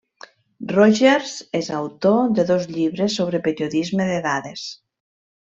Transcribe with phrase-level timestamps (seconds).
[0.69, 4.67] Rogers és autor de dos llibres sobre periodisme de dades.